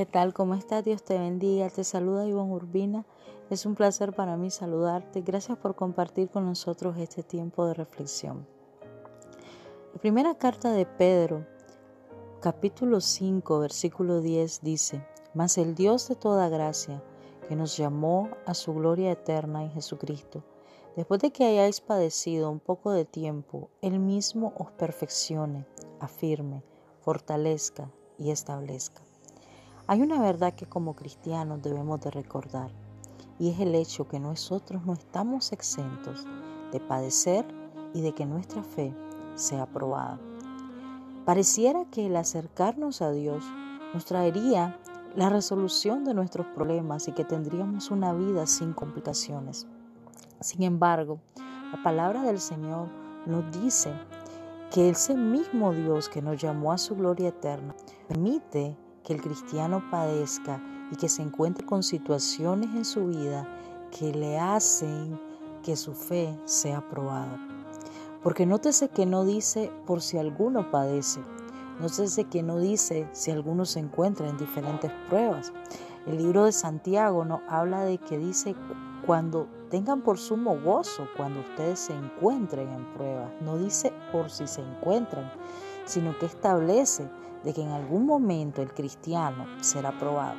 ¿Qué 0.00 0.06
tal? 0.06 0.32
¿Cómo 0.32 0.54
estás? 0.54 0.82
Dios 0.82 1.02
te 1.02 1.18
bendiga. 1.18 1.68
Te 1.68 1.84
saluda 1.84 2.26
Ivonne 2.26 2.54
Urbina. 2.54 3.04
Es 3.50 3.66
un 3.66 3.74
placer 3.74 4.14
para 4.14 4.38
mí 4.38 4.48
saludarte. 4.48 5.20
Gracias 5.20 5.58
por 5.58 5.74
compartir 5.74 6.30
con 6.30 6.46
nosotros 6.46 6.96
este 6.96 7.22
tiempo 7.22 7.66
de 7.66 7.74
reflexión. 7.74 8.46
La 9.92 10.00
primera 10.00 10.38
carta 10.38 10.72
de 10.72 10.86
Pedro, 10.86 11.46
capítulo 12.40 13.02
5, 13.02 13.58
versículo 13.58 14.22
10 14.22 14.62
dice, 14.62 15.06
Mas 15.34 15.58
el 15.58 15.74
Dios 15.74 16.08
de 16.08 16.14
toda 16.14 16.48
gracia, 16.48 17.04
que 17.46 17.54
nos 17.54 17.76
llamó 17.76 18.30
a 18.46 18.54
su 18.54 18.72
gloria 18.72 19.12
eterna 19.12 19.64
en 19.64 19.70
Jesucristo, 19.70 20.42
después 20.96 21.20
de 21.20 21.30
que 21.30 21.44
hayáis 21.44 21.82
padecido 21.82 22.50
un 22.50 22.60
poco 22.60 22.90
de 22.90 23.04
tiempo, 23.04 23.68
Él 23.82 23.98
mismo 23.98 24.54
os 24.56 24.70
perfeccione, 24.70 25.66
afirme, 25.98 26.62
fortalezca 27.02 27.90
y 28.16 28.30
establezca. 28.30 29.02
Hay 29.90 30.02
una 30.02 30.20
verdad 30.20 30.54
que 30.54 30.66
como 30.66 30.94
cristianos 30.94 31.62
debemos 31.62 32.00
de 32.00 32.12
recordar 32.12 32.70
y 33.40 33.50
es 33.50 33.58
el 33.58 33.74
hecho 33.74 34.06
que 34.06 34.20
nosotros 34.20 34.86
no 34.86 34.92
estamos 34.92 35.50
exentos 35.50 36.28
de 36.70 36.78
padecer 36.78 37.44
y 37.92 38.00
de 38.00 38.12
que 38.12 38.24
nuestra 38.24 38.62
fe 38.62 38.94
sea 39.34 39.66
probada. 39.66 40.20
Pareciera 41.24 41.86
que 41.86 42.06
el 42.06 42.14
acercarnos 42.14 43.02
a 43.02 43.10
Dios 43.10 43.42
nos 43.92 44.04
traería 44.04 44.78
la 45.16 45.28
resolución 45.28 46.04
de 46.04 46.14
nuestros 46.14 46.46
problemas 46.46 47.08
y 47.08 47.12
que 47.12 47.24
tendríamos 47.24 47.90
una 47.90 48.12
vida 48.12 48.46
sin 48.46 48.72
complicaciones. 48.72 49.66
Sin 50.38 50.62
embargo, 50.62 51.18
la 51.72 51.82
palabra 51.82 52.22
del 52.22 52.38
Señor 52.38 52.86
nos 53.26 53.60
dice 53.60 53.92
que 54.72 54.90
ese 54.90 55.16
mismo 55.16 55.72
Dios 55.72 56.08
que 56.08 56.22
nos 56.22 56.40
llamó 56.40 56.70
a 56.70 56.78
su 56.78 56.94
gloria 56.94 57.30
eterna 57.30 57.74
permite 58.06 58.76
que 59.10 59.14
el 59.14 59.22
cristiano 59.22 59.82
padezca 59.90 60.62
y 60.92 60.94
que 60.94 61.08
se 61.08 61.22
encuentre 61.22 61.66
con 61.66 61.82
situaciones 61.82 62.70
en 62.76 62.84
su 62.84 63.08
vida 63.08 63.44
que 63.90 64.12
le 64.12 64.38
hacen 64.38 65.18
que 65.64 65.74
su 65.74 65.94
fe 65.94 66.38
sea 66.44 66.88
probada. 66.88 67.36
Porque 68.22 68.46
nótese 68.46 68.88
que 68.88 69.06
no 69.06 69.24
dice 69.24 69.72
por 69.84 70.00
si 70.00 70.16
alguno 70.16 70.70
padece, 70.70 71.18
nótese 71.80 72.22
que 72.22 72.44
no 72.44 72.60
dice 72.60 73.08
si 73.10 73.32
alguno 73.32 73.64
se 73.64 73.80
encuentra 73.80 74.28
en 74.28 74.38
diferentes 74.38 74.92
pruebas. 75.08 75.52
El 76.06 76.18
libro 76.18 76.44
de 76.44 76.52
Santiago 76.52 77.24
nos 77.24 77.40
habla 77.48 77.82
de 77.82 77.98
que 77.98 78.16
dice 78.16 78.54
cuando 79.06 79.48
tengan 79.70 80.02
por 80.02 80.18
sumo 80.18 80.56
gozo 80.60 81.08
cuando 81.16 81.40
ustedes 81.40 81.80
se 81.80 81.94
encuentren 81.94 82.68
en 82.68 82.84
pruebas. 82.94 83.32
No 83.40 83.58
dice 83.58 83.92
por 84.12 84.30
si 84.30 84.46
se 84.46 84.60
encuentran, 84.60 85.32
sino 85.84 86.16
que 86.16 86.26
establece 86.26 87.10
de 87.44 87.52
que 87.52 87.62
en 87.62 87.70
algún 87.70 88.06
momento 88.06 88.62
el 88.62 88.72
cristiano 88.72 89.46
será 89.60 89.98
probado. 89.98 90.36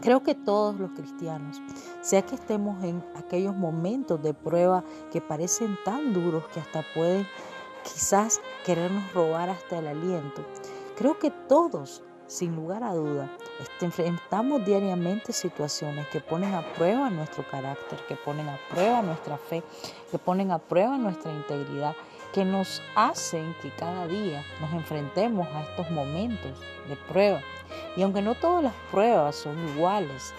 Creo 0.00 0.22
que 0.22 0.34
todos 0.34 0.78
los 0.78 0.90
cristianos, 0.90 1.60
sea 2.00 2.22
que 2.22 2.34
estemos 2.34 2.82
en 2.84 3.02
aquellos 3.14 3.54
momentos 3.54 4.22
de 4.22 4.34
prueba 4.34 4.84
que 5.12 5.20
parecen 5.20 5.78
tan 5.84 6.12
duros 6.12 6.44
que 6.48 6.60
hasta 6.60 6.84
pueden 6.94 7.26
quizás 7.84 8.40
querernos 8.64 9.12
robar 9.12 9.50
hasta 9.50 9.78
el 9.78 9.86
aliento, 9.86 10.44
creo 10.96 11.18
que 11.18 11.30
todos, 11.30 12.02
sin 12.26 12.56
lugar 12.56 12.82
a 12.82 12.94
duda, 12.94 13.30
enfrentamos 13.80 14.64
diariamente 14.64 15.32
situaciones 15.32 16.06
que 16.08 16.20
ponen 16.20 16.54
a 16.54 16.62
prueba 16.74 17.10
nuestro 17.10 17.44
carácter, 17.48 17.98
que 18.08 18.16
ponen 18.16 18.48
a 18.48 18.58
prueba 18.70 19.02
nuestra 19.02 19.36
fe, 19.38 19.62
que 20.10 20.18
ponen 20.18 20.50
a 20.50 20.58
prueba 20.58 20.96
nuestra 20.98 21.32
integridad 21.32 21.94
que 22.34 22.44
nos 22.44 22.82
hacen 22.96 23.54
que 23.62 23.70
cada 23.70 24.08
día 24.08 24.44
nos 24.60 24.72
enfrentemos 24.72 25.46
a 25.54 25.62
estos 25.62 25.88
momentos 25.92 26.60
de 26.88 26.96
prueba. 27.08 27.40
Y 27.96 28.02
aunque 28.02 28.22
no 28.22 28.34
todas 28.34 28.64
las 28.64 28.74
pruebas 28.90 29.36
son 29.36 29.56
iguales, 29.68 30.34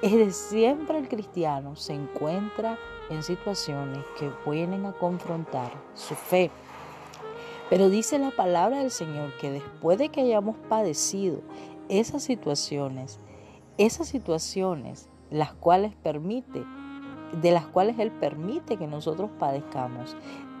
es 0.00 0.12
de 0.12 0.32
siempre 0.32 0.98
el 0.98 1.08
cristiano 1.08 1.76
se 1.76 1.92
encuentra 1.92 2.78
en 3.10 3.22
situaciones 3.22 4.02
que 4.18 4.30
vienen 4.50 4.86
a 4.86 4.92
confrontar 4.92 5.70
su 5.94 6.14
fe. 6.14 6.50
Pero 7.68 7.90
dice 7.90 8.18
la 8.18 8.30
palabra 8.30 8.78
del 8.78 8.90
Señor 8.90 9.36
que 9.38 9.50
después 9.50 9.98
de 9.98 10.08
que 10.08 10.22
hayamos 10.22 10.56
padecido 10.70 11.40
esas 11.90 12.22
situaciones, 12.22 13.20
esas 13.76 14.08
situaciones 14.08 15.10
las 15.30 15.52
cuales 15.52 15.94
permite, 16.02 16.64
de 17.42 17.50
las 17.50 17.66
cuales 17.66 17.98
Él 17.98 18.10
permite 18.12 18.76
que 18.78 18.86
nosotros 18.86 19.30
padezcamos, 19.38 20.16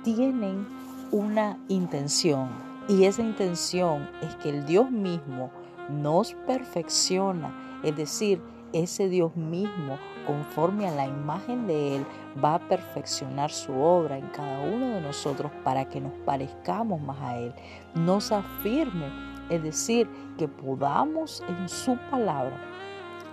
tienen 0.06 0.68
una 1.10 1.58
intención. 1.66 2.48
Y 2.88 3.06
esa 3.06 3.22
intención 3.22 4.08
es 4.22 4.36
que 4.36 4.50
el 4.50 4.64
Dios 4.64 4.88
mismo 4.88 5.50
nos 5.90 6.32
perfecciona, 6.46 7.52
es 7.82 7.96
decir, 7.96 8.40
ese 8.72 9.08
Dios 9.08 9.34
mismo, 9.34 9.98
conforme 10.24 10.86
a 10.86 10.92
la 10.92 11.06
imagen 11.06 11.66
de 11.66 11.96
Él, 11.96 12.06
va 12.42 12.54
a 12.54 12.68
perfeccionar 12.68 13.50
su 13.50 13.72
obra 13.72 14.16
en 14.16 14.28
cada 14.28 14.60
uno 14.60 14.94
de 14.94 15.00
nosotros 15.00 15.50
para 15.64 15.88
que 15.88 16.00
nos 16.00 16.12
parezcamos 16.24 17.00
más 17.00 17.20
a 17.20 17.38
Él, 17.38 17.52
nos 17.96 18.30
afirme, 18.30 19.06
es 19.50 19.60
decir, 19.60 20.08
que 20.38 20.46
podamos 20.46 21.42
en 21.48 21.68
su 21.68 21.96
palabra 22.12 22.56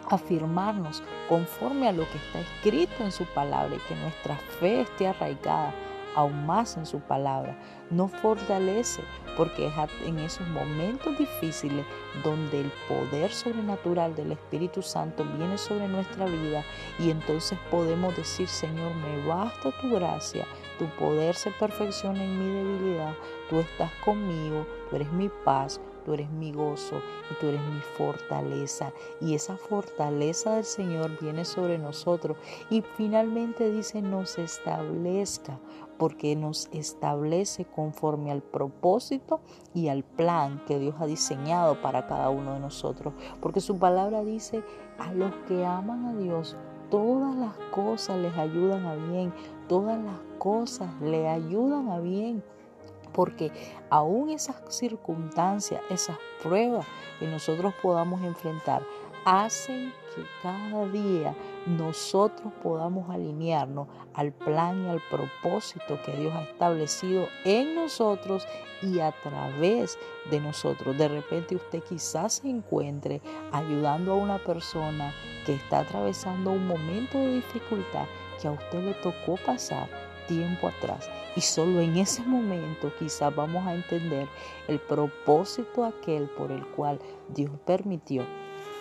afirmarnos 0.09 1.03
conforme 1.29 1.87
a 1.87 1.91
lo 1.91 2.03
que 2.09 2.17
está 2.17 2.39
escrito 2.39 3.03
en 3.03 3.11
su 3.11 3.25
palabra 3.25 3.75
y 3.75 3.87
que 3.87 3.95
nuestra 4.01 4.35
fe 4.59 4.81
esté 4.81 5.07
arraigada 5.07 5.71
aún 6.15 6.45
más 6.45 6.77
en 6.77 6.85
su 6.85 6.99
palabra, 6.99 7.57
nos 7.89 8.11
fortalece 8.11 9.03
porque 9.37 9.67
es 9.67 9.73
en 10.05 10.19
esos 10.19 10.47
momentos 10.47 11.17
difíciles 11.17 11.85
donde 12.23 12.61
el 12.61 12.71
poder 12.87 13.31
sobrenatural 13.31 14.15
del 14.15 14.33
Espíritu 14.33 14.81
Santo 14.81 15.25
viene 15.37 15.57
sobre 15.57 15.87
nuestra 15.87 16.25
vida 16.25 16.63
y 16.99 17.09
entonces 17.09 17.57
podemos 17.71 18.15
decir, 18.15 18.47
Señor, 18.47 18.93
me 18.95 19.25
basta 19.25 19.71
tu 19.81 19.89
gracia, 19.89 20.45
tu 20.79 20.85
poder 20.97 21.35
se 21.35 21.51
perfecciona 21.51 22.23
en 22.23 22.39
mi 22.39 22.53
debilidad, 22.53 23.13
tú 23.49 23.59
estás 23.59 23.91
conmigo, 24.03 24.65
tú 24.89 24.95
eres 24.95 25.11
mi 25.11 25.29
paz, 25.43 25.79
tú 26.03 26.13
eres 26.13 26.29
mi 26.31 26.51
gozo 26.51 27.01
y 27.31 27.39
tú 27.39 27.47
eres 27.47 27.61
mi 27.61 27.79
fortaleza. 27.97 28.93
Y 29.21 29.35
esa 29.35 29.57
fortaleza 29.57 30.55
del 30.55 30.65
Señor 30.65 31.11
viene 31.19 31.45
sobre 31.45 31.77
nosotros. 31.77 32.37
Y 32.69 32.81
finalmente 32.95 33.71
dice, 33.71 34.01
nos 34.01 34.37
establezca, 34.37 35.59
porque 35.97 36.35
nos 36.35 36.67
establece 36.71 37.65
conforme 37.65 38.31
al 38.31 38.41
propósito 38.41 39.41
y 39.73 39.87
al 39.87 40.03
plan 40.03 40.61
que 40.67 40.79
Dios 40.79 40.95
ha 40.99 41.05
diseñado 41.05 41.81
para 41.81 42.07
cada 42.07 42.29
uno 42.29 42.53
de 42.53 42.59
nosotros. 42.59 43.13
Porque 43.41 43.61
su 43.61 43.77
palabra 43.77 44.23
dice, 44.23 44.63
a 44.99 45.13
los 45.13 45.33
que 45.47 45.65
aman 45.65 46.05
a 46.05 46.15
Dios, 46.15 46.57
todas 46.89 47.35
las 47.35 47.55
cosas 47.71 48.17
les 48.17 48.35
ayudan 48.37 48.85
a 48.85 48.95
bien, 48.95 49.33
todas 49.67 49.97
las 50.03 50.19
cosas 50.37 50.89
le 51.01 51.27
ayudan 51.27 51.89
a 51.89 51.99
bien 51.99 52.43
porque 53.13 53.51
aún 53.89 54.29
esas 54.29 54.55
circunstancias, 54.69 55.81
esas 55.89 56.17
pruebas 56.41 56.85
que 57.19 57.27
nosotros 57.27 57.73
podamos 57.81 58.21
enfrentar, 58.23 58.83
hacen 59.25 59.93
que 60.13 60.23
cada 60.41 60.85
día 60.87 61.33
nosotros 61.65 62.51
podamos 62.61 63.09
alinearnos 63.09 63.87
al 64.13 64.31
plan 64.31 64.85
y 64.85 64.89
al 64.89 65.01
propósito 65.09 65.99
que 66.05 66.11
Dios 66.13 66.33
ha 66.35 66.43
establecido 66.43 67.27
en 67.45 67.75
nosotros 67.75 68.45
y 68.81 68.99
a 68.99 69.11
través 69.23 69.97
de 70.29 70.39
nosotros. 70.39 70.97
De 70.97 71.07
repente 71.07 71.55
usted 71.55 71.81
quizás 71.83 72.33
se 72.33 72.49
encuentre 72.49 73.21
ayudando 73.51 74.13
a 74.13 74.17
una 74.17 74.37
persona 74.39 75.13
que 75.45 75.53
está 75.53 75.79
atravesando 75.79 76.51
un 76.51 76.67
momento 76.67 77.17
de 77.17 77.35
dificultad 77.35 78.05
que 78.41 78.47
a 78.47 78.51
usted 78.51 78.83
le 78.83 78.93
tocó 78.95 79.37
pasar 79.45 79.87
tiempo 80.27 80.67
atrás. 80.67 81.09
Y 81.35 81.41
solo 81.41 81.81
en 81.81 81.97
ese 81.97 82.23
momento 82.23 82.91
quizás 82.99 83.35
vamos 83.35 83.65
a 83.65 83.73
entender 83.73 84.27
el 84.67 84.79
propósito 84.79 85.83
aquel 85.83 86.29
por 86.29 86.51
el 86.51 86.65
cual 86.67 86.99
Dios 87.29 87.51
permitió 87.65 88.23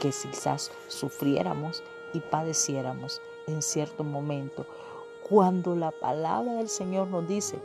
que 0.01 0.11
quizás 0.11 0.71
sufriéramos 0.89 1.83
y 2.13 2.21
padeciéramos 2.21 3.21
en 3.47 3.63
cierto 3.63 4.05
momento. 4.05 4.67
Cuando 5.29 5.77
la 5.77 5.93
palabra 5.93 6.55
del 6.55 6.69
Señor 6.69 7.09
nos 7.09 7.27
dice 7.27 7.59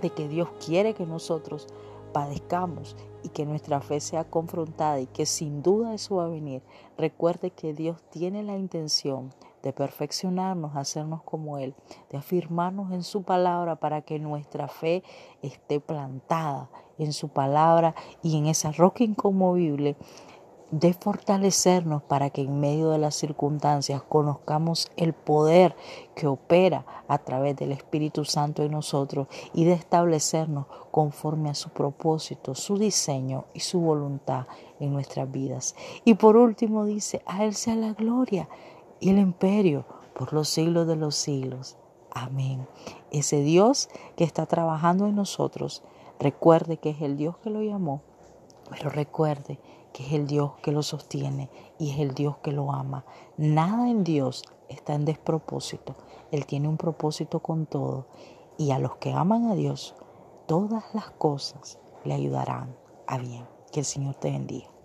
de 0.00 0.10
que 0.10 0.28
Dios 0.28 0.48
quiere 0.64 0.94
que 0.94 1.06
nosotros 1.06 1.66
padezcamos 2.12 2.96
y 3.22 3.28
que 3.28 3.44
nuestra 3.44 3.80
fe 3.80 4.00
sea 4.00 4.24
confrontada 4.24 5.00
y 5.00 5.06
que 5.06 5.26
sin 5.26 5.62
duda 5.62 5.94
eso 5.94 6.16
va 6.16 6.24
a 6.24 6.28
venir, 6.28 6.62
recuerde 6.96 7.50
que 7.50 7.74
Dios 7.74 8.00
tiene 8.10 8.42
la 8.42 8.56
intención 8.56 9.34
de 9.68 9.74
perfeccionarnos, 9.74 10.76
hacernos 10.76 11.22
como 11.24 11.58
Él, 11.58 11.74
de 12.08 12.16
afirmarnos 12.16 12.90
en 12.92 13.02
su 13.02 13.22
palabra 13.22 13.76
para 13.76 14.00
que 14.00 14.18
nuestra 14.18 14.66
fe 14.66 15.02
esté 15.42 15.78
plantada 15.78 16.70
en 16.96 17.12
su 17.12 17.28
palabra 17.28 17.94
y 18.22 18.38
en 18.38 18.46
esa 18.46 18.72
roca 18.72 19.04
inconmovible 19.04 19.98
de 20.70 20.92
fortalecernos 20.92 22.02
para 22.02 22.30
que 22.30 22.42
en 22.42 22.60
medio 22.60 22.90
de 22.90 22.98
las 22.98 23.14
circunstancias 23.14 24.02
conozcamos 24.02 24.90
el 24.96 25.12
poder 25.12 25.74
que 26.14 26.26
opera 26.26 26.84
a 27.08 27.18
través 27.18 27.56
del 27.56 27.72
Espíritu 27.72 28.24
Santo 28.24 28.62
en 28.62 28.72
nosotros 28.72 29.28
y 29.54 29.64
de 29.64 29.72
establecernos 29.72 30.66
conforme 30.90 31.50
a 31.50 31.54
su 31.54 31.70
propósito, 31.70 32.54
su 32.54 32.78
diseño 32.78 33.44
y 33.54 33.60
su 33.60 33.80
voluntad 33.80 34.46
en 34.80 34.92
nuestras 34.92 35.30
vidas. 35.30 35.74
Y 36.04 36.14
por 36.14 36.36
último 36.36 36.84
dice, 36.84 37.22
a 37.26 37.44
Él 37.44 37.54
sea 37.54 37.74
la 37.74 37.92
gloria 37.92 38.48
y 39.00 39.10
el 39.10 39.18
imperio 39.18 39.84
por 40.14 40.32
los 40.32 40.48
siglos 40.48 40.86
de 40.86 40.96
los 40.96 41.14
siglos. 41.14 41.76
Amén. 42.10 42.66
Ese 43.10 43.42
Dios 43.42 43.88
que 44.16 44.24
está 44.24 44.46
trabajando 44.46 45.06
en 45.06 45.14
nosotros, 45.14 45.82
recuerde 46.18 46.78
que 46.78 46.90
es 46.90 47.02
el 47.02 47.16
Dios 47.16 47.36
que 47.38 47.50
lo 47.50 47.62
llamó, 47.62 48.02
pero 48.70 48.90
recuerde 48.90 49.58
que 49.92 50.04
es 50.04 50.12
el 50.12 50.26
Dios 50.26 50.52
que 50.62 50.72
lo 50.72 50.82
sostiene 50.82 51.50
y 51.78 51.90
es 51.90 51.98
el 51.98 52.14
Dios 52.14 52.38
que 52.38 52.52
lo 52.52 52.72
ama. 52.72 53.04
Nada 53.36 53.88
en 53.88 54.04
Dios 54.04 54.44
está 54.68 54.94
en 54.94 55.04
despropósito. 55.04 55.94
Él 56.30 56.46
tiene 56.46 56.68
un 56.68 56.76
propósito 56.76 57.40
con 57.40 57.66
todo 57.66 58.06
y 58.56 58.72
a 58.72 58.78
los 58.78 58.96
que 58.96 59.12
aman 59.12 59.46
a 59.46 59.54
Dios, 59.54 59.94
todas 60.46 60.84
las 60.94 61.10
cosas 61.10 61.78
le 62.04 62.14
ayudarán 62.14 62.76
a 63.06 63.18
bien. 63.18 63.46
Que 63.70 63.80
el 63.80 63.86
Señor 63.86 64.14
te 64.14 64.30
bendiga. 64.30 64.77